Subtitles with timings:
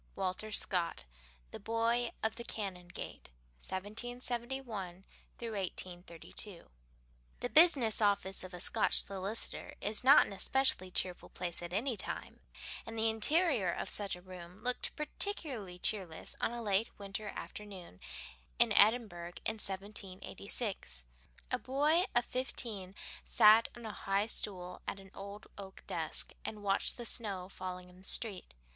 [0.13, 1.03] XV Walter Scott
[1.51, 5.03] The Boy of the Canongate: 1771
[5.37, 6.69] 1832
[7.39, 11.95] The business office of a Scotch solicitor is not an especially cheerful place at any
[11.95, 12.39] time,
[12.83, 17.99] and the interior of such a room looked particularly cheerless on a late winter afternoon
[18.57, 21.05] in Edinburgh in 1786.
[21.51, 26.63] A boy of fifteen sat on a high stool at an old oak desk, and
[26.63, 28.55] watched the snow falling in the street.